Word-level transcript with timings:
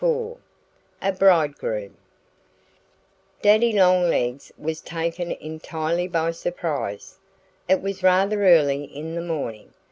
XXIV 0.01 0.37
A 1.03 1.11
BRIDEGROOM 1.11 1.95
DADDY 3.43 3.73
LONGLEGS 3.73 4.51
was 4.57 4.81
taken 4.81 5.31
entirely 5.33 6.07
by 6.07 6.31
surprise. 6.31 7.19
It 7.69 7.83
was 7.83 8.01
rather 8.01 8.43
early 8.43 8.85
in 8.85 9.13
the 9.13 9.21
morning. 9.21 9.75